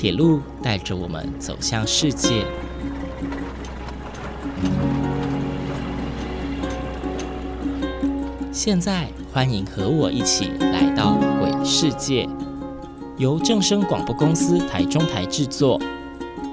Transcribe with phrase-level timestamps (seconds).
[0.00, 2.46] 铁路带着我们走向世界。
[8.50, 12.26] 现在，欢迎和我一起来到鬼世界，
[13.18, 15.78] 由正声广播公司台中台制作，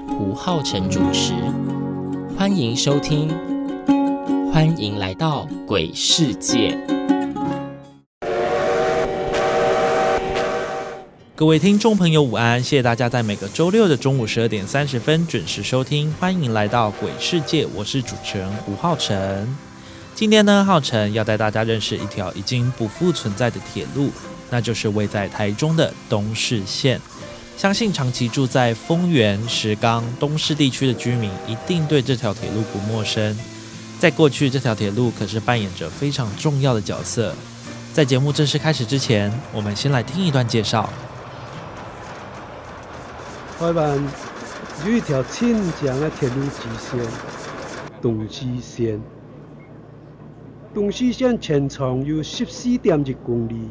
[0.08, 1.32] 胡浩辰主持。
[2.36, 3.30] 欢迎收听，
[4.52, 6.78] 欢迎来到鬼世界。
[11.38, 12.60] 各位听众朋友，午安！
[12.60, 19.56] 谢谢大家在每个周六的中午十二点三十分准时收听，欢迎来到鬼世界，我是主持人吴浩辰。
[20.16, 24.10] 今天呢，浩辰要带大家认识一条已经不复存在的铁路，
[24.50, 27.00] 那就是位在台中的东势线。
[27.56, 33.38] 相信长期住在丰原、石冈、东势地区的居民，一定对这条铁路不陌生。
[34.00, 37.32] 在过去，这条铁路可是扮演着非常重要的角色。
[37.92, 40.92] 在节目正式开始之前，我们先来听一段介绍。
[43.58, 44.00] 台湾
[44.86, 47.04] 有一条千长的铁路支线——
[48.00, 49.02] 东势线。
[50.72, 53.68] 东势线全长有十四点一公里，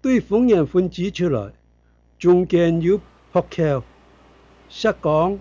[0.00, 1.50] 对丰原分支出来，
[2.20, 3.00] 中间有
[3.32, 3.82] 浦口、
[4.68, 5.36] 石冈、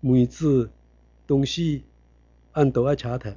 [0.00, 0.70] 梅子、
[1.26, 1.82] 东势、
[2.52, 3.28] 安道的车头。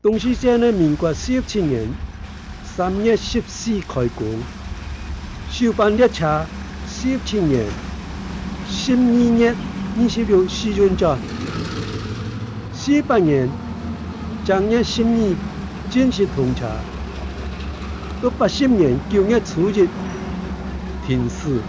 [0.00, 1.88] 东势线呢民国四十七年
[2.62, 4.24] 三月十四开工，
[5.50, 6.46] 首班列车。
[7.04, 7.66] 四十七年
[8.66, 9.54] 十二月
[10.00, 11.18] 二十六时运站，
[12.72, 13.46] 四十八年
[14.42, 15.36] 正月十二
[15.90, 16.66] 正式通车，
[18.22, 19.86] 到八十年九月初日
[21.06, 21.60] 停驶。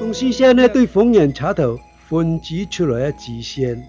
[0.00, 1.78] 东西线呢对丰原车头。
[2.08, 3.82] 分支出来的支线，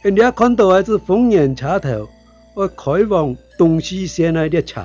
[0.00, 2.08] 人家看到的是丰原车头，
[2.54, 4.82] 我开往东西线的列车。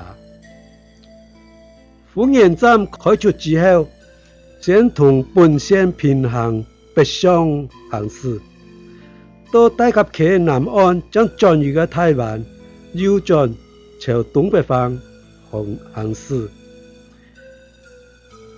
[2.14, 3.88] 丰原站开出之后，
[4.60, 8.40] 先同本线平行北上行驶，
[9.50, 12.44] 到大甲溪南岸将转移个台湾，
[12.92, 13.54] 右转
[14.00, 14.98] 朝东北方
[15.50, 16.50] 行行驶。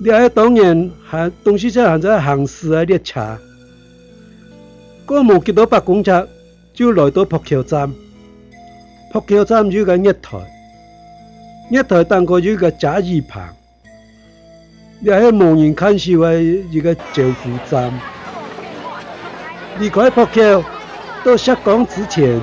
[0.02, 3.36] 了迄当年还东西线还在行驶的列车，
[5.04, 6.10] 过无几多百公尺
[6.72, 7.92] 就来到浦口站。
[9.12, 10.38] 浦口站有个月台，
[11.70, 13.42] 月台当过有个甲乙棚，
[15.02, 17.92] 了迄无人看守的一个招呼站。
[19.78, 20.64] 离开浦口
[21.22, 22.40] 到石岗之前，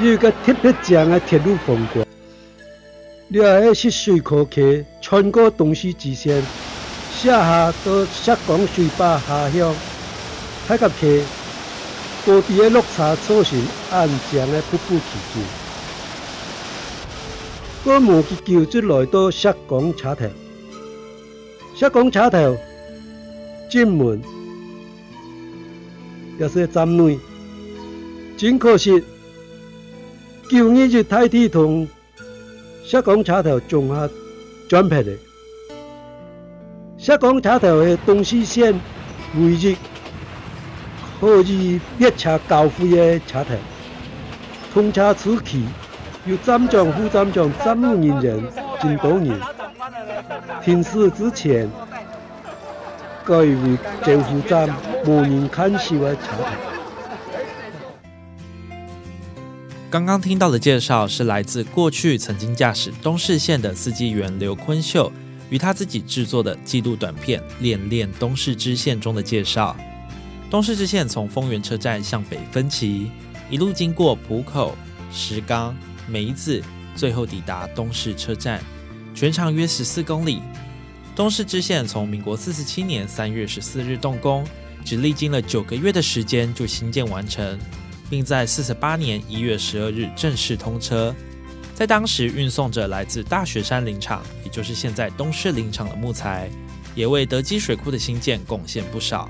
[0.00, 2.06] 有个特别长的铁路风光。
[3.30, 6.40] 了迄是水可溪穿过东西支线。
[7.18, 9.74] 下下到石冈水坝下乡，
[10.68, 11.24] 海角溪
[12.24, 15.42] 高地的绿茶造成安详的瀑布奇景。
[17.82, 20.26] 过无几久就来到石冈车头，
[21.74, 22.56] 石冈车头
[23.68, 24.22] 进门
[26.38, 27.18] 也是站内，
[28.36, 29.02] 真可惜，
[30.48, 31.88] 旧年就太体同
[32.84, 34.08] 石冈车头综合
[34.68, 35.12] 转撇的。
[37.00, 38.74] 石冈车头的东西线
[39.36, 39.76] 唯一
[41.20, 43.54] 可以列车交会的车头，
[44.74, 45.64] 通车初期
[46.26, 49.40] 有站长、副站长、站务人员真多人。
[50.64, 51.70] 停驶之前，
[53.24, 54.68] 该为政府站
[55.06, 56.44] 无人看守的车头。
[59.88, 65.12] 刚刚听到的介绍是来自过去曾经驾驶东势线的司机员刘坤秀。
[65.50, 69.76] 与他自己制作的纪录短片《恋恋东市支线》中的介绍，
[70.50, 73.10] 东市支线从丰原车站向北分歧，
[73.50, 74.76] 一路经过浦口、
[75.12, 75.76] 石冈、
[76.06, 76.62] 梅子，
[76.94, 78.62] 最后抵达东市车站，
[79.14, 80.40] 全长约十四公里。
[81.16, 84.44] 东势支线从民国四十七年三月十四日动工，
[84.84, 87.58] 只历经了九个月的时间就新建完成，
[88.08, 91.14] 并在四十八年一月十二日正式通车。
[91.78, 96.50] 在当时运送着来自大雪山林场，也就是现在东势林场的木材，
[96.92, 99.28] 也为德基水库的新建贡献不少。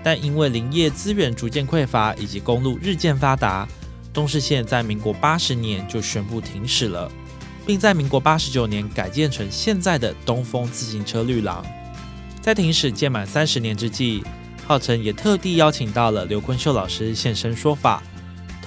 [0.00, 3.66] 但因为林业资源逐渐匮乏，以及公路日渐发达，
[4.12, 7.10] 东势线在民国八十年就宣布停驶了，
[7.66, 11.66] 并在民国八十九年改建成现在的东风自行车绿廊。
[12.40, 14.22] 在停驶届满三十年之际，
[14.64, 18.00] 浩辰也特地邀请到了刘坤秀老师现身说法。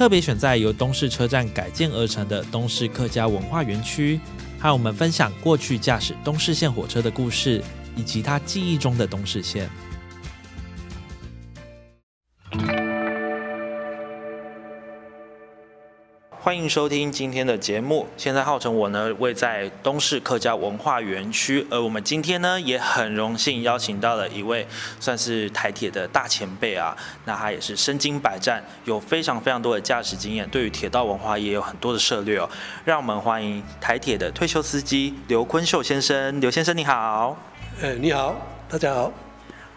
[0.04, 4.20] 特别选在由东市车站改建而成的东市客家文化园区，
[4.60, 7.64] 和我们分享过去驾驶东市线火车的故事，
[7.96, 9.70] 以及他记忆中的东市线。
[16.44, 18.06] 欢迎收听今天的节目。
[18.18, 24.68] 现在浩辰我呢位在东市客家文化园区，而我们今天呢也很荣幸邀请到了一位
[25.00, 26.94] 算是台铁的大前辈啊，
[27.24, 32.50] 那他也是身经百战，有非常非常多的驾驶经验，对于铁道文化也有很多的涉略哦。
[32.84, 37.38] 让我们欢迎台铁的退休司机刘坤秀先生，刘先生你好。
[37.82, 38.36] 哎，你好，
[38.68, 39.14] 大家好。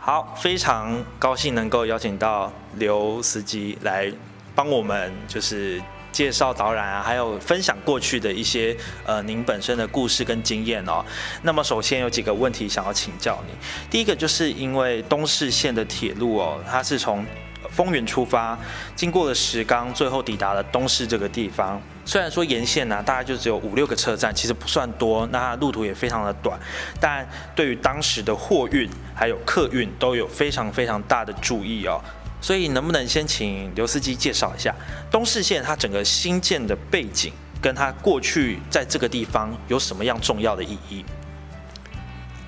[0.00, 4.12] 好，非常高兴能够邀请到刘司机来
[4.56, 5.80] 帮我们，就是。
[6.16, 8.74] 介绍导览啊，还有分享过去的一些
[9.04, 11.04] 呃您本身的故事跟经验哦。
[11.42, 13.52] 那么首先有几个问题想要请教你。
[13.90, 17.22] 第一个就是因为东势线的铁路哦，它是从
[17.68, 18.58] 丰原出发，
[18.94, 21.78] 经过了石冈，最后抵达了东势这个地方。
[22.06, 26.58] 虽然说沿线呢大概就只有五六个车站，其实不算多，那路途也非常的短，
[26.98, 32.00] 但对于当时的货运还有客运都有非常非常大的注意哦。
[32.38, 34.72] 所以，能不能先请刘司机介绍一下
[35.10, 41.04] 东势线它整个新建的背景，跟它过去在这个地方有什么样重要的意义？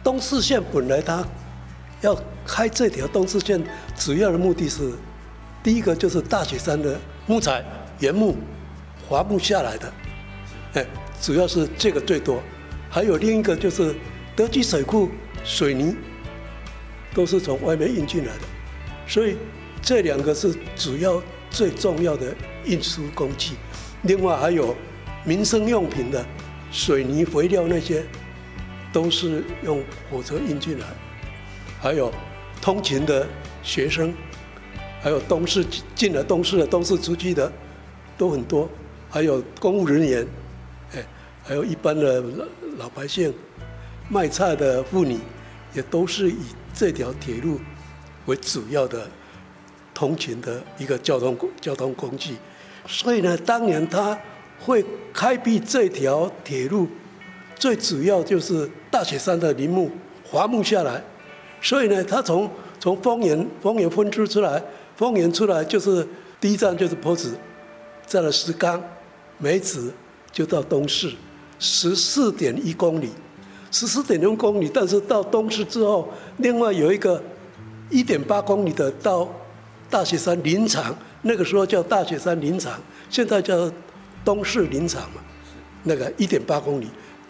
[0.05, 1.27] 东势线本来它
[2.03, 3.61] 要开这条东势线，
[3.97, 4.93] 主要的目的是
[5.63, 6.97] 第一个就是大雪山的
[7.27, 7.65] 木材
[7.99, 8.37] 原木
[9.09, 9.93] 伐木下来的，
[10.75, 10.87] 哎，
[11.21, 12.41] 主要是这个最多。
[12.91, 13.95] 还有另一个就是
[14.37, 15.11] 德基水库
[15.45, 15.97] 水泥
[17.15, 18.43] 都是从外面运进来的，
[19.09, 19.37] 所以。
[19.89, 22.37] 这两个是主要最重要的
[22.67, 23.55] 运输工具，
[24.03, 24.77] 另外还有
[25.25, 26.23] 民生用品的
[26.71, 28.05] 水泥、肥料那些，
[28.93, 30.85] 都是用火车运进来。
[31.81, 32.13] 还有
[32.61, 33.27] 通勤的
[33.63, 34.13] 学生，
[35.01, 35.65] 还有东市
[35.95, 37.51] 进了东市的、东市出去的，
[38.19, 38.69] 都很多。
[39.09, 40.29] 还有公务人员，
[40.95, 41.05] 哎，
[41.43, 42.45] 还有一般的老
[42.77, 43.33] 老百姓、
[44.11, 45.19] 卖菜的妇女，
[45.73, 46.37] 也都是以
[46.75, 47.59] 这条铁路
[48.27, 49.09] 为主要的。
[49.99, 52.37] 通勤的一个交通交通工具，
[52.87, 54.17] 所以呢，当年他
[54.61, 56.87] 会开辟这条铁路，
[57.57, 59.91] 最主要就是大雪山的林木
[60.31, 61.03] 伐木下来，
[61.61, 62.49] 所以呢，他从
[62.79, 64.63] 从丰原丰原分支出来，
[64.95, 66.07] 丰原出来就是
[66.41, 67.37] 第一站就是坡子，
[68.07, 68.81] 在了石冈、
[69.39, 69.93] 梅子，
[70.31, 71.13] 就到东市，
[71.59, 73.09] 十四点一公里，
[73.73, 77.21] 十四点六公里，但是到东市之后，另外有一个
[77.91, 79.29] 一点八公里的到。
[79.91, 83.71] 大雪山林场那个时候叫大雪山林场，现在叫
[84.25, 85.23] 东市林场嘛。
[85.83, 86.89] 那个一点八公里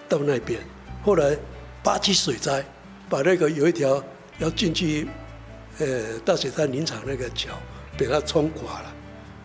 [0.09, 0.61] 到那边，
[1.05, 1.37] 后来
[1.83, 2.65] 八级水灾，
[3.09, 4.03] 把那个有一条
[4.39, 5.07] 要进去，
[5.79, 7.51] 呃，大雪山林场那个桥
[7.97, 8.93] 被它冲垮了，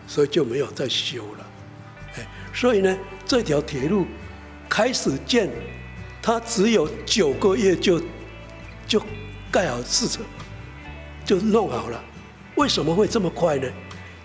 [0.06, 1.46] 所以就没有再修了。
[2.16, 4.06] 哎，所以呢，这条铁路
[4.68, 5.48] 开始建，
[6.20, 8.00] 它只有九个月就
[8.88, 9.00] 就
[9.52, 10.24] 盖好四层，
[11.24, 12.02] 就弄好了。
[12.56, 13.68] 为什么会这么快呢？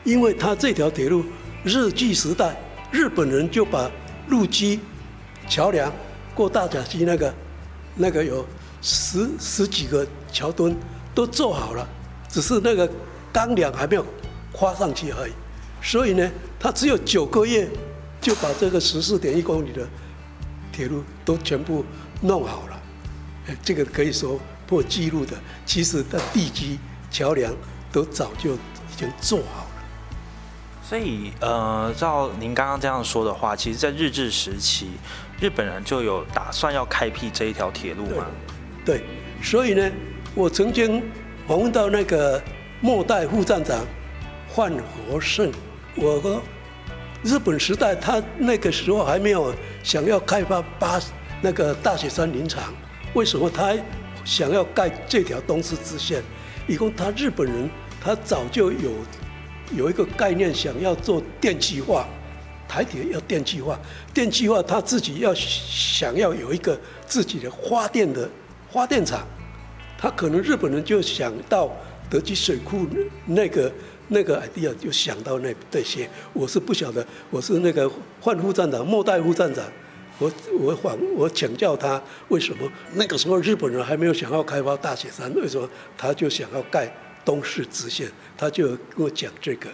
[0.03, 1.25] 因为它这条铁路
[1.63, 2.55] 日据时代，
[2.91, 3.89] 日本人就把
[4.27, 4.79] 路基、
[5.47, 5.91] 桥梁
[6.33, 7.33] 过大甲溪那个
[7.95, 8.45] 那个有
[8.81, 10.75] 十十几个桥墩
[11.13, 11.87] 都做好了，
[12.29, 12.89] 只是那个
[13.33, 14.05] 钢梁还没有
[14.53, 15.31] 跨上去而已。
[15.81, 17.69] 所以呢，它只有九个月
[18.21, 19.87] 就把这个十四点一公里的
[20.71, 21.83] 铁路都全部
[22.21, 22.81] 弄好了。
[23.47, 25.35] 哎，这个可以说破纪录的。
[25.65, 26.79] 其实它地基、
[27.11, 27.53] 桥梁。
[27.91, 29.83] 都早就已经做好了，
[30.83, 34.91] 所以呃，照您刚刚这样说的话，其实，在日治时期，
[35.39, 38.25] 日本人就有打算要开辟这一条铁路吗？
[38.85, 39.03] 对，
[39.41, 39.91] 所以呢，
[40.35, 41.03] 我曾经
[41.47, 42.41] 访问到那个
[42.81, 43.85] 末代副站长
[44.49, 45.51] 范和胜，
[45.95, 46.41] 我说
[47.23, 49.53] 日本时代他那个时候还没有
[49.83, 50.99] 想要开发八
[51.41, 52.73] 那个大雪山林场，
[53.13, 53.75] 为什么他
[54.23, 56.23] 想要盖这条东势支线？
[56.69, 57.67] 以共他日本人，
[57.99, 58.91] 他早就有
[59.75, 62.07] 有一个概念，想要做电气化，
[62.67, 63.79] 台铁要电气化，
[64.13, 68.29] 电气化他自己要想要有一个自己的发电的
[68.71, 69.25] 发电厂，
[69.97, 71.75] 他可能日本人就想到
[72.07, 72.85] 德基水库
[73.25, 73.71] 那个
[74.09, 77.89] 那个 idea 就想到那这些，我是不晓得，我是那个
[78.21, 79.65] 换副站长，末代副站长。
[80.19, 86.93] 我我访我请教他为什么那个时候日本人还没有想要开发大雪山，为什么他就想要盖
[87.25, 88.11] 东势支线？
[88.37, 89.69] 他就跟我讲这个。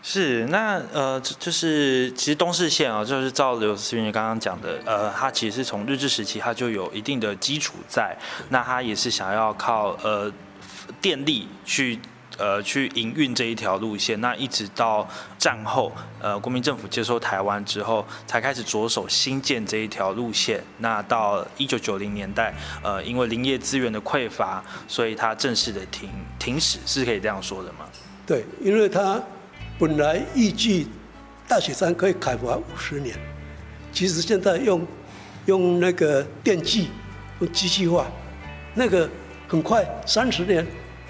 [0.00, 8.16] 是那呃，就是其实东势线啊，就是照刘思云刚刚讲的，呃，它其实是从日治时期它就有一定的基础在，
[8.50, 10.32] 那它也是想要靠呃
[11.00, 11.98] 电力去。
[12.38, 20.62] 呃，去营运这一条路线，那一直到战后，呃，国民政府接收台湾之后，才开始着手新建这一条路线。
[20.78, 27.80] 那到一九九零年代，呃，因为林业资源的匮乏，所以它正式的停停驶，是可以这样说的吗？
[28.24, 29.20] 对，因为它
[29.78, 30.88] 本来预计
[31.48, 33.16] 大雪山可以开发五十年，
[33.92, 34.86] 其实现在用
[35.46, 36.88] 用那个电机，
[37.40, 38.06] 用机器化，
[38.74, 39.10] 那个
[39.48, 40.64] 很快三十年，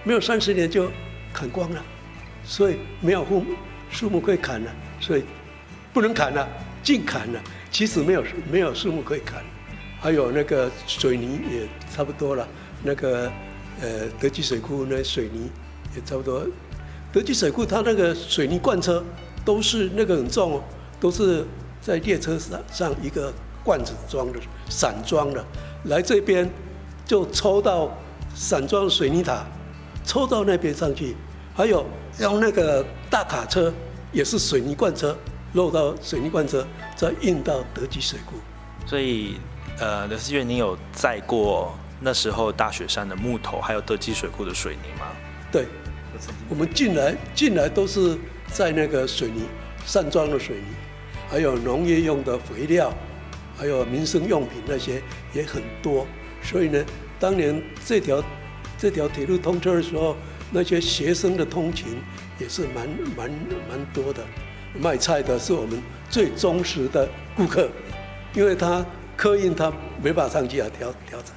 [0.05, 0.91] 没有三十年就
[1.39, 1.81] 砍光了，
[2.43, 3.45] 所以没有树
[3.89, 5.23] 树木可以砍了，所以
[5.93, 6.49] 不能砍了，
[6.83, 7.41] 尽砍了。
[7.71, 9.41] 其实没有没有树木可以砍，
[10.01, 12.49] 还有那个水泥也差不多了，
[12.83, 13.31] 那个
[13.81, 15.49] 呃德基水库那水泥
[15.95, 16.45] 也差不多。
[17.13, 19.05] 德基水库它那个水泥罐车
[19.45, 20.65] 都是那个很重哦，
[20.99, 21.47] 都是
[21.81, 25.45] 在列车上上一个罐子装的散装的，
[25.85, 26.51] 来这边
[27.07, 27.97] 就抽到
[28.35, 29.47] 散装水泥塔，
[30.05, 31.15] 抽到那边上去，
[31.59, 31.85] 还有
[32.21, 33.75] 用那个大卡车
[34.13, 35.19] 也是水泥罐车，
[35.55, 38.37] 漏到水泥罐车再运到德基水库。
[38.87, 39.41] 所以，
[39.81, 45.07] 呃，刘思源，你有载过那时候大雪山的木头，还有德基水库的水泥吗？
[45.51, 45.67] 对。
[46.49, 48.17] 我们进来进来都是
[48.53, 49.43] 在那个水泥
[49.85, 50.63] 散装的水泥，
[51.29, 52.93] 还有农业用的肥料，
[53.57, 56.07] 还有民生用品那些也很多。
[56.41, 56.85] 所以呢，
[57.19, 58.23] 当年这条
[58.79, 60.17] 这条铁路通车的时候，
[60.51, 61.99] 那些学生的通勤
[62.39, 63.31] 也是蛮蛮
[63.69, 64.25] 蛮多的。
[64.79, 67.69] 卖菜的是我们最忠实的顾客，
[68.35, 68.85] 因为他
[69.17, 71.33] 客运他没法上去啊挑挑菜，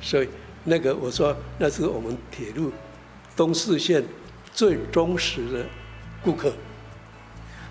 [0.00, 0.28] 所以
[0.64, 2.72] 那个我说那是我们铁路。
[3.36, 4.00] 东四线
[4.52, 5.66] 最忠实的
[6.22, 6.52] 顾客，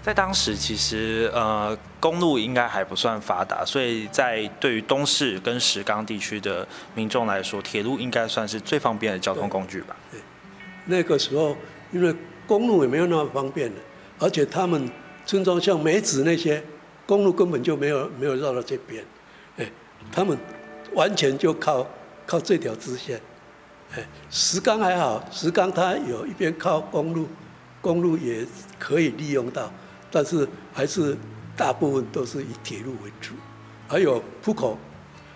[0.02, 9.96] 在当时其实呃公路应该还不算发达，所以在对于东市跟石冈地区的民众来说，铁路应该算是最方便的交通工具吧。
[10.12, 10.20] 对，
[10.86, 11.56] 那个时候
[11.92, 12.14] 因为
[12.46, 13.80] 公路也没有那么方便的，
[14.20, 14.90] 而且他们
[15.26, 16.64] 村庄像梅子那些
[17.06, 19.04] 公路根本就没有没有绕到这边，
[19.58, 19.72] 哎，
[20.12, 20.38] 他们
[20.94, 21.88] 完全就靠
[22.26, 23.20] 靠这条支线。
[23.96, 27.28] 哎石冈还好，石冈它有一边靠公路，
[27.80, 28.46] 公路也
[28.80, 29.72] 可以利用到，
[30.10, 31.16] 但是还是
[31.56, 33.34] 大部分都是以铁路为主。
[33.88, 34.78] 还有浦口，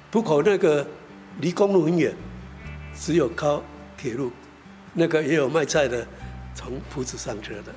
[0.09, 0.85] 浦口那个
[1.39, 2.15] 离公路很远，
[2.95, 3.61] 只有靠
[3.95, 4.31] 铁路，
[4.99, 6.03] 那个也有卖菜的，
[6.55, 7.71] 从铺子上车的。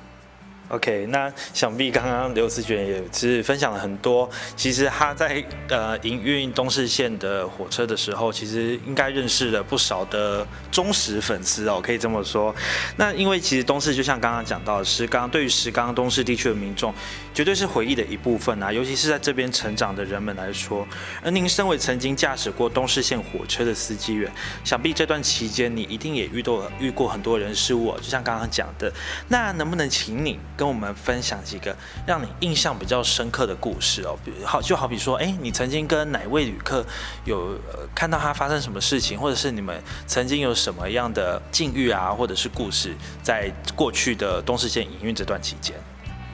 [0.71, 4.29] OK，那想必刚刚刘思卷也是分享了很多。
[4.55, 12.55] 其实他在呃营运东势线的火车的时候，其实应该认识了不少的忠实粉丝哦，可以这么说。
[12.95, 16.93] 那因为其实东势就像刚刚讲到的石冈，对于石冈东势地区的民众，
[17.33, 18.71] 绝对是回忆的一部分啊。
[18.71, 20.87] 尤其是在这边成长的人们来说。
[21.21, 24.31] 而您身为曾经驾驶过东势线火车的司机员，
[24.63, 28.89] 想必这段期间你一定也遇到遇过很多人事物，就像刚刚讲的。
[29.27, 30.39] 那能不能请你？
[30.61, 31.75] 跟我们分享几个
[32.05, 34.15] 让你印象比较深刻的故事哦，
[34.45, 36.85] 好就好比说，哎，你曾经跟哪位旅客
[37.25, 37.57] 有
[37.95, 45.75] 看到他发生什么事情，或者是你们曾经有什么样的境遇啊，或者是故事，在过去的东势线营运这段期间，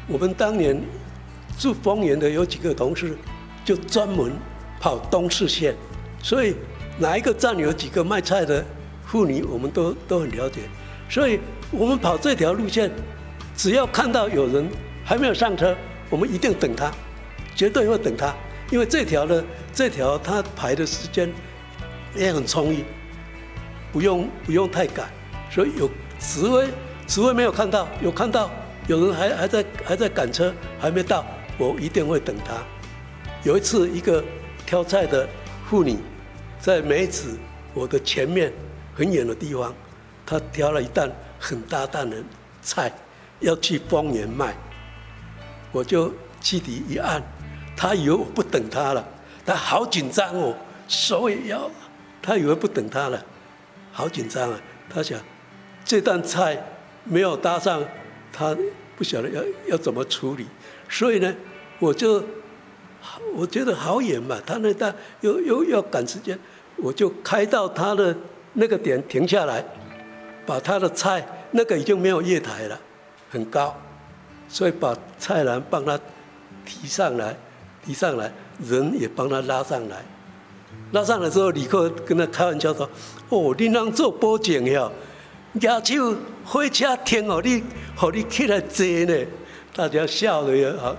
[0.08, 0.78] 我们当年
[1.58, 3.18] 住丰原的有几个同事，
[3.64, 4.34] 就专门
[4.78, 5.74] 跑东势线，
[6.22, 6.54] 所以
[7.00, 8.66] 哪一个站有几个卖菜的
[9.06, 10.64] 妇女，我们都都很了解，
[11.10, 11.40] 所以
[11.72, 12.92] 我们跑这条路线。
[13.58, 14.70] 只要看到有人
[15.04, 15.76] 还没有上车，
[16.12, 16.92] 我们一定等他，
[17.56, 18.32] 绝对会等他，
[18.70, 21.28] 因为这条呢，这条他排的时间
[22.16, 22.86] 也很充裕，
[23.92, 25.10] 不用不用太赶，
[25.50, 26.68] 所以有职位
[27.08, 28.52] 职位没有看到，有看到
[28.86, 31.26] 有人还还在还在赶车还没到，
[31.58, 32.54] 我一定会等他。
[33.44, 34.24] 有一次，一个
[34.68, 35.28] 挑菜的
[35.68, 35.98] 妇女
[36.60, 37.36] 在梅子
[37.74, 38.54] 我的前面
[38.94, 39.74] 很远的地方，
[40.28, 42.18] 她挑了一担很大担的
[42.62, 42.92] 菜。
[43.40, 44.56] 要去丰原卖，
[45.72, 47.22] 我就气底一按，
[47.76, 49.08] 他以为我不等他了，
[49.46, 50.56] 他好紧张哦，
[50.88, 51.70] 手也要，
[52.22, 53.24] 他以为不等他了，
[53.92, 54.60] 好紧张啊！
[54.90, 55.20] 他想
[55.86, 56.62] 这道菜
[57.04, 57.84] 没有搭上，
[58.32, 58.56] 他
[58.96, 60.46] 不晓得要要怎么处理，
[60.90, 61.36] 所以呢，
[61.80, 62.24] 我就
[63.36, 66.38] 我觉得好远嘛，他那单又又要赶时间，
[66.78, 68.16] 我就开到他的
[68.54, 69.64] 那个点停下来，
[70.46, 72.80] 把他的菜那个已经没有月台了。
[73.30, 73.76] 很高，
[74.48, 76.00] 所以把菜篮帮他
[76.66, 77.36] 提上来，
[77.86, 78.32] 提上来，
[78.66, 80.04] 人也帮他拉上来。
[80.92, 82.90] 拉上来之后，李克跟他开玩笑说
[83.30, 84.90] ：“哦，你让做保警呀？
[85.62, 86.16] 亚洲
[86.46, 87.64] 火车停哦，你，
[87.96, 89.26] 好你起来坐呢。”
[89.76, 90.96] 大家笑的也好。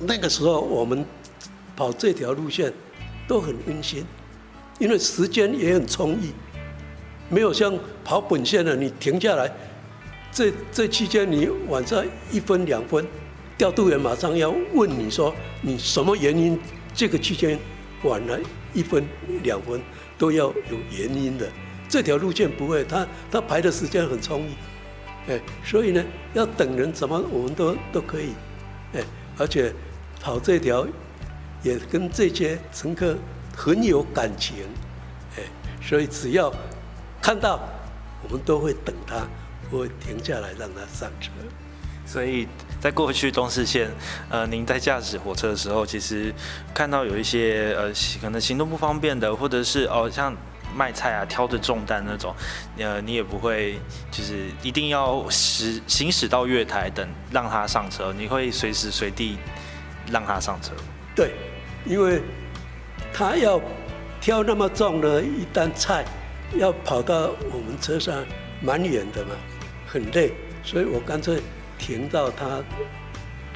[0.00, 1.04] 那个时候我们
[1.76, 2.72] 跑这条路线
[3.28, 4.04] 都很温馨，
[4.78, 6.32] 因为时间也很充裕，
[7.28, 7.72] 没有像
[8.04, 9.52] 跑本线的你停下来。
[10.34, 13.06] 这这期间，你晚上一分两分，
[13.56, 16.58] 调度员马上要问你说，你什么原因？
[16.92, 17.56] 这个期间
[18.02, 18.36] 晚了
[18.72, 19.04] 一分
[19.44, 19.80] 两分，
[20.18, 21.48] 都要有原因的。
[21.88, 24.50] 这条路线不会，他他排的时间很充裕，
[25.28, 28.30] 哎，所以呢，要等人怎么我们都都可以，
[28.92, 29.04] 哎，
[29.38, 29.72] 而且
[30.20, 30.84] 跑这条
[31.62, 33.16] 也跟这些乘客
[33.56, 34.56] 很有感情，
[35.36, 35.42] 哎，
[35.80, 36.52] 所以只要
[37.22, 37.60] 看到
[38.24, 39.26] 我们都会等他，
[39.78, 41.30] 会停下来让他上车。
[42.06, 42.46] 所以
[42.80, 43.90] 在过去东势线，
[44.28, 46.34] 呃，您在驾驶火车的时候，其实
[46.72, 50.34] 看到有一些呃可能行动不方便的，或者是哦像。
[50.76, 52.34] 卖菜啊，挑着重担那种，
[52.78, 53.78] 呃，你也不会
[54.10, 59.38] 就是一定要驶行驶到月台等让他上车，你会随时随地
[60.10, 60.72] 让他上车。
[61.14, 61.30] 对，
[61.84, 62.20] 因为
[63.12, 63.60] 他要
[64.20, 66.04] 挑那么重的一担菜，
[66.56, 68.24] 要跑到我们车上
[68.60, 69.36] 蛮远的嘛，
[69.94, 70.32] 很累，
[70.64, 71.40] 所以我干脆
[71.78, 72.60] 停到他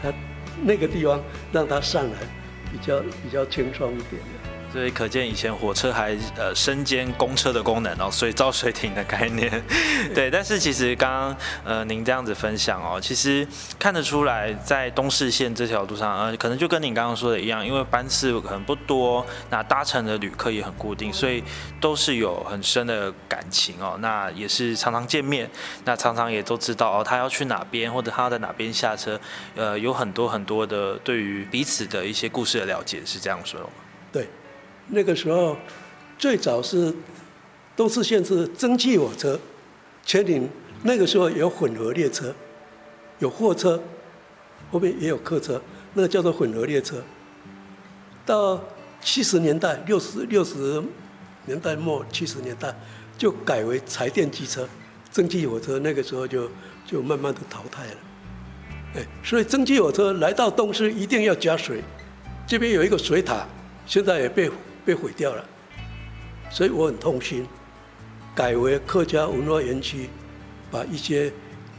[0.00, 0.14] 他
[0.62, 2.18] 那个地方，让他上来，
[2.70, 4.22] 比较比较轻松一点。
[4.72, 9.50] 所以可见以前火车还呃身兼公车的功能哦，所以造水艇的概念，
[10.14, 10.30] 对。
[10.30, 13.46] 但是其实刚刚呃您这样子分享哦，其实
[13.78, 21.42] 看得出来在东势线这条路上，呃可能就跟您刚刚说的一样，因为班次可能不多，那搭乘的旅客也很固定，所以
[21.80, 23.96] 都是有很深的感情哦。
[24.00, 25.50] 那也是常常见面，
[25.84, 29.18] 那常常也都知道哦他要去哪边或者他要在哪边下车，
[29.56, 33.68] 呃有很多很多的对于彼此的一些故事的了解，是这样说吗？
[34.12, 34.28] 对。
[34.90, 35.56] 那个时候，
[36.18, 36.92] 最早是
[37.76, 39.38] 东四线是蒸汽火车，
[40.02, 40.48] 前顶
[40.82, 42.34] 那个时候有混合列车，
[43.18, 43.78] 有货车，
[44.70, 45.60] 后面也有客车，
[45.92, 47.02] 那个叫做混合列车。
[48.24, 48.58] 到
[49.02, 50.82] 七十年代，六十六十
[51.44, 52.74] 年代末七十年代，
[53.18, 54.66] 就改为柴电机车，
[55.12, 56.50] 蒸汽火车那个时候就
[56.86, 57.90] 就慢慢的淘汰了。
[58.96, 61.82] 哎，所以蒸汽火车来到东市一定要加水，
[62.46, 63.46] 这边有一个水塔，
[63.84, 64.50] 现在也被。
[64.88, 65.44] 被毁掉了，
[66.50, 67.46] 所以我很痛心，
[68.34, 70.08] 改为客家文化园区，
[70.70, 71.30] 把一些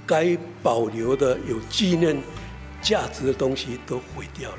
[0.06, 2.22] 该保留的有纪念
[2.84, 4.58] 价值的东西都毁掉了。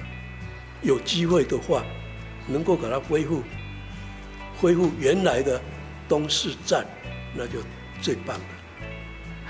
[0.82, 1.84] 有机会的话，
[2.48, 3.40] 能够给它恢复，
[4.58, 5.60] 恢复原来的
[6.08, 6.84] 东市站，
[7.36, 7.60] 那就
[8.02, 8.59] 最棒了。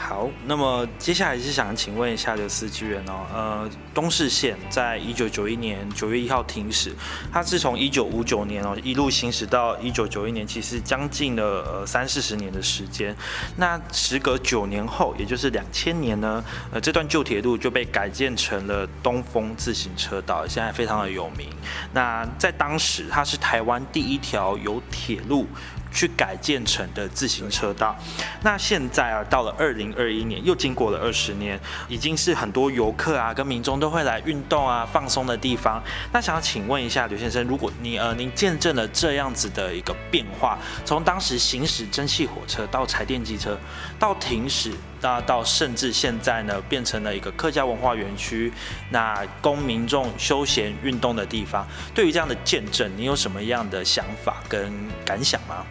[0.03, 6.93] 好，那么接下来是想请问一下刘司机员哦，呃，东势线在一九九一年九月一号停驶，
[7.31, 13.15] 它是从一九五九年哦一路行驶到一九九一年，其实将近了呃三四十年的时间。
[13.57, 21.47] 那时隔九年后，也就是两千年呢，呃，这段旧铁路就被改建成了东风自行车道，现在非常的有名。
[21.93, 25.47] 那在当时，它是台湾第一条有铁路。
[25.93, 27.97] 去改建成的自行车道，
[28.43, 35.83] 那现在啊，到了二零二一年，又经过了二十年，已经是很多游客啊跟民众都会来运动啊放松的地方。
[36.13, 43.59] 那想要请问一下刘先生，如果你呃您见证了这样子的一个变化，从当时行驶蒸汽火车到柴电机车，
[43.99, 44.73] 到停驶。
[45.03, 48.53] 那到甚至现在呢，变成了一个客家文化园区，
[48.91, 51.67] 那供民众休闲运动的地方。
[51.95, 54.71] 对于这样的见证，你有什么样的想法跟
[55.03, 55.65] 感想吗？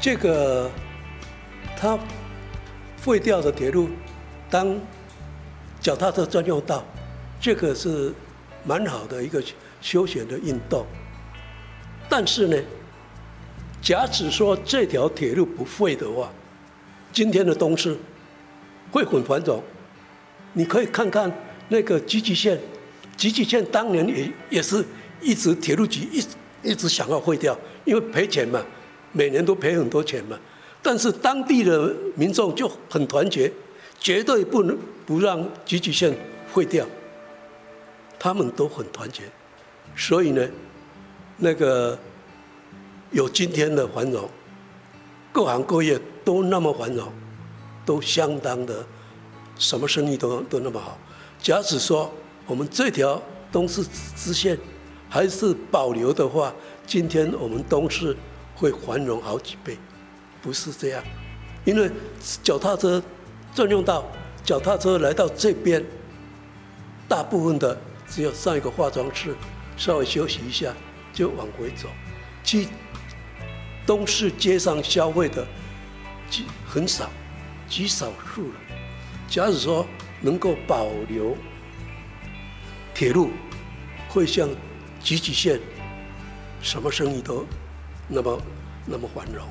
[0.00, 0.70] 这个
[1.76, 1.98] 它
[2.96, 3.88] 废掉的铁路
[4.48, 4.78] 当
[5.80, 6.84] 脚踏车专用道，
[7.40, 8.12] 这个是
[8.64, 9.42] 蛮好的一个
[9.80, 10.86] 休闲的运动。
[12.08, 12.56] 但是呢，
[13.82, 16.30] 假使说这条铁路不废的话，
[17.12, 17.96] 今天的东市
[18.90, 19.62] 会很繁荣，
[20.52, 21.30] 你可以看看
[21.68, 22.58] 那个集集线，
[23.16, 24.84] 集集线当年也也是
[25.20, 26.24] 一直铁路局一
[26.70, 28.64] 一直想要废掉，因为赔钱嘛，
[29.16, 30.38] 每年都赔很多钱嘛。
[30.82, 33.50] 但是当地的民众就很团结，
[33.98, 34.76] 绝对不能
[35.06, 36.14] 不让集集线
[36.52, 36.86] 废掉，
[38.18, 39.22] 他们都很团结，
[39.96, 40.46] 所以呢，
[41.38, 41.98] 那个
[43.10, 44.28] 有今天的繁荣，
[45.32, 45.98] 各行各业。
[46.26, 47.06] 都那么繁荣，
[47.84, 48.84] 都相当的，
[49.56, 50.98] 什么生意都都那么好。
[51.40, 52.12] 假使说
[52.48, 53.80] 我们这条东市
[54.16, 54.58] 支线
[55.08, 56.52] 还是保留的话，
[56.84, 58.16] 今天我们东市
[58.56, 59.78] 会繁荣好几倍，
[60.42, 61.04] 不是这样。
[61.64, 61.90] 因为
[62.42, 63.00] 脚踏车
[63.54, 64.04] 专用道，
[64.42, 65.84] 脚踏车来到这边，
[67.06, 69.36] 大部分的只有上一个化妆室，
[69.76, 70.74] 稍微休息一下
[71.12, 71.88] 就往回走，
[72.42, 72.66] 去
[73.86, 75.46] 东市街上消费的。
[76.28, 77.08] 极很少，
[77.68, 78.54] 极少数了。
[79.28, 79.86] 假如说
[80.20, 81.36] 能够保留
[82.92, 83.30] 铁路，
[84.08, 84.48] 会像
[85.00, 85.60] 集集线，
[86.60, 87.46] 什么生意都
[88.08, 88.40] 那么
[88.84, 89.44] 那么繁荣。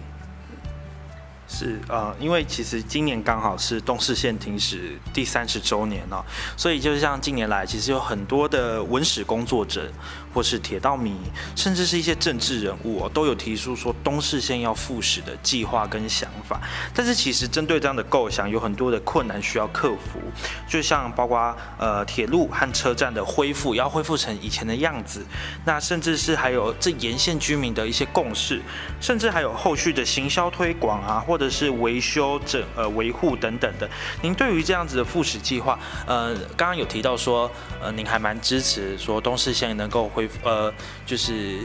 [1.48, 6.26] 是啊，因为其实今年刚好是东势线停驶第三十周年哦，
[6.58, 9.92] 所以就像近年来，其实有很多的文史工作者。
[10.36, 11.16] 或是铁道迷，
[11.56, 16.60] 甚至是一些政治人物哦，都有提出说东势线要复驶的计划跟想法。
[16.94, 20.20] 但是其实针对这样的构想，有很多的困难需要克服。
[20.68, 25.26] 就像包括呃铁路和车站的恢复，要恢复成以前的样子。
[25.64, 28.62] 那甚至是还有这沿线居民的一些共识，
[29.00, 33.90] 甚至还有后续的行销推广啊，或者是维修整呃维护等等的。
[34.22, 37.50] 您对于这样子的复驶计划，呃，刚刚有提到说，
[37.82, 40.25] 呃，您还蛮支持说东势线能够恢。
[40.44, 40.74] 呃，
[41.06, 41.60] 就是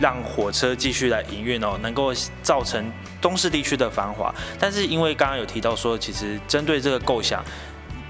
[0.00, 4.34] 让火车继续来营运哦，能够造成东市地区的繁华。
[4.58, 7.44] 但是因为刚刚有提到说，其实针对这个构想，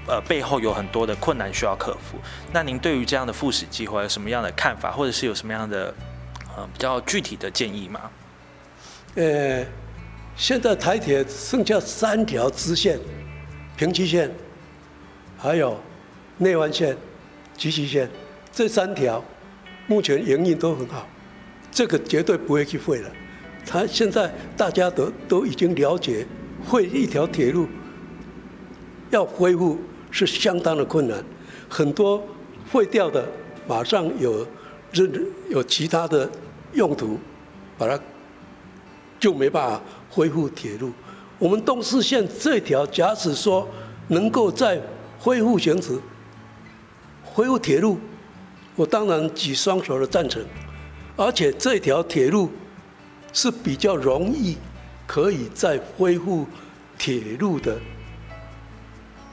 [0.07, 2.17] 呃，背后有很多的困难需要克服。
[2.53, 5.93] 那您对于这样的复驶计划有什么样的看法，或者是有什么样的
[6.55, 7.99] 呃比较具体的建议吗？
[9.15, 9.65] 呃，
[10.37, 12.97] 现在台铁剩下三条支线，
[13.75, 14.31] 平崎线，
[15.37, 15.77] 还有
[16.37, 16.95] 内湾线、
[17.57, 18.09] 吉崎线，
[18.51, 19.21] 这三条。
[19.91, 21.05] 目前营运都很好，
[21.69, 23.11] 这个绝对不会去废了。
[23.65, 26.25] 他现在大家都都已经了解，
[26.63, 27.67] 废一条铁路
[29.09, 29.77] 要恢复
[30.09, 31.21] 是相当的困难，
[31.67, 32.23] 很多
[32.71, 33.27] 废掉的
[33.67, 34.47] 马上有
[34.93, 35.11] 认
[35.49, 36.31] 有其他的
[36.71, 37.19] 用途，
[37.77, 37.99] 把它
[39.19, 40.89] 就没办法恢复铁路。
[41.37, 43.67] 我们东四线这条，假使说
[44.07, 44.81] 能够再
[45.19, 45.99] 恢复行驶，
[47.25, 47.99] 恢复铁路。
[48.81, 50.43] 我当然举双手的赞成，
[51.15, 52.49] 而且这条铁路
[53.31, 54.57] 是比较容易
[55.05, 56.47] 可以再恢复
[56.97, 57.79] 铁路的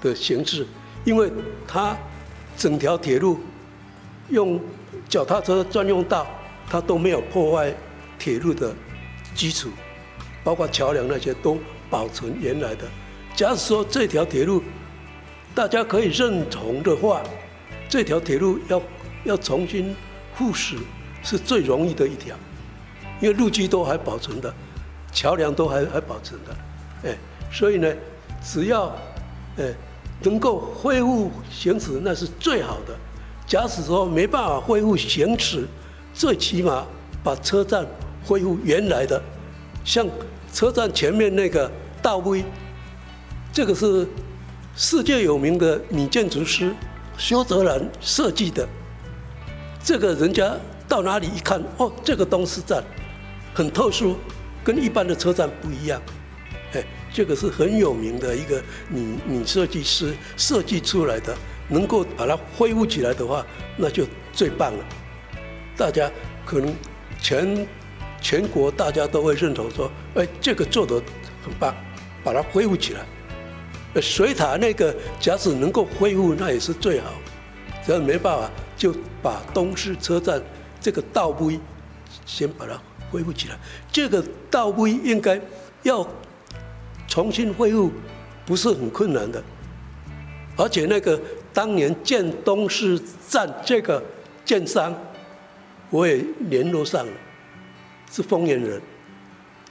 [0.02, 0.66] 的形式，
[1.02, 1.32] 因为
[1.66, 1.96] 它
[2.58, 3.40] 整条铁路
[4.28, 4.60] 用
[5.08, 6.26] 脚踏车专用道，
[6.68, 7.74] 它都没有破坏
[8.18, 8.74] 铁路的
[9.34, 9.70] 基础，
[10.44, 11.56] 包括桥梁那些都
[11.88, 12.84] 保存原来的。
[13.34, 14.62] 假如说这条铁路
[15.54, 17.22] 大家可以认同的话，
[17.88, 18.78] 这条铁路要。
[19.24, 19.94] 要重新
[20.34, 20.76] 复驶
[21.22, 22.36] 是最容易的一条，
[23.20, 24.52] 因为路基都还保存的，
[25.12, 26.56] 桥梁都还还保存的，
[27.08, 27.18] 哎，
[27.52, 27.92] 所以呢，
[28.42, 28.94] 只要
[29.56, 29.74] 哎
[30.22, 32.96] 能够恢复行驶，那是最好的。
[33.46, 35.66] 假使说没办法恢复行驶，
[36.12, 36.86] 最起码
[37.24, 37.86] 把车站
[38.24, 39.22] 恢复原来的，
[39.84, 40.06] 像
[40.52, 41.70] 车站前面那个
[42.02, 42.44] 大 V，
[43.52, 44.06] 这个是
[44.76, 46.74] 世界有名的女建筑师
[47.16, 48.68] 修泽兰设计的。
[49.82, 50.54] 这个人家
[50.86, 52.82] 到哪里一看，哦，这个东势站
[53.54, 54.16] 很特殊，
[54.64, 56.00] 跟一般的车站不一样。
[56.74, 61.34] 哎，这个是很有名的一个女女设计师设计出来的，
[61.68, 64.84] 能够把它恢复起来的话，那就最棒了。
[65.76, 66.10] 大家
[66.44, 66.74] 可能
[67.20, 67.66] 全
[68.20, 70.96] 全国大家都会认同说，哎，这个做得
[71.42, 71.74] 很棒，
[72.22, 74.00] 把它恢复起来。
[74.02, 77.12] 水塔那个假使能够恢复，那也是最好。
[77.86, 78.50] 只要没办法。
[78.78, 80.40] 就把东市车站
[80.80, 81.58] 这个道位
[82.24, 83.58] 先把它恢复起来。
[83.90, 85.38] 这个道位应该
[85.82, 86.08] 要
[87.08, 87.90] 重新恢复，
[88.46, 89.42] 不是很困难的。
[90.56, 91.20] 而且那个
[91.52, 94.00] 当年建东市站这个
[94.44, 94.96] 建商，
[95.90, 97.12] 我也联络上了，
[98.12, 98.80] 是丰原人，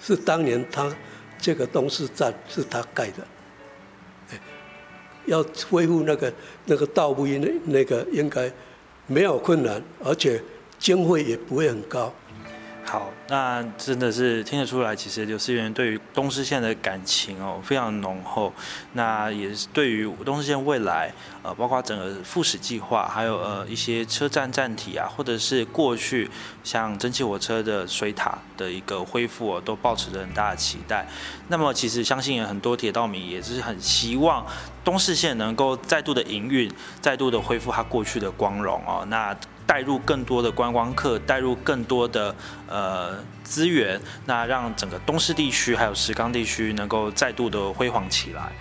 [0.01, 0.93] 是当年他
[1.39, 3.25] 这个东市站是他盖的。
[5.25, 6.33] 要恢复那个
[6.65, 8.51] 那个道位那那个应该。
[9.07, 10.41] 没有困难，而且
[10.77, 12.13] 经费也不会很高。
[12.89, 18.53] 好，那真的是听得出来，其实刘思源对于东势线的感情哦非常浓厚。
[18.93, 21.11] 那也是对于东势线未来，
[21.43, 26.31] 呃，包括整个复驶计划，还有呃一些车站站体啊，或者是过去
[26.63, 31.05] 像蒸汽火车的水塔的一个恢复哦，都保持着很大的期待。
[31.49, 34.45] 那么，其实相信很多铁道迷也是很希望
[34.85, 36.71] 东势线能够再度的营运，
[37.01, 39.05] 再度的恢复它过去的光荣哦。
[39.09, 39.35] 那
[39.67, 42.33] 带入更多的观光客，带入更多的
[42.67, 48.53] 呃资源，那让整个东势地区还有石冈地区能够再度的辉煌起来。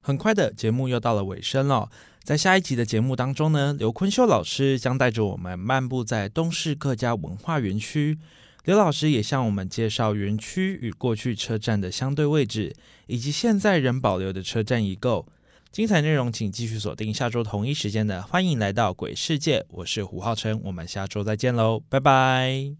[0.00, 1.90] 很快的节目又到了尾声了，
[2.22, 8.18] 在下一集的节目当中呢，刘坤秀老师将带着我们漫步在东势客家文化园区。
[8.64, 12.74] 刘老师也向我们介绍园区与过去车站的相对位置，
[13.08, 15.26] 以及现在仍保留的车站遗构。
[15.74, 22.76] 精彩内容，请继续锁定下周同一时间的《欢迎来到鬼世界》，我是胡浩辰，我们下周再见喽，拜拜。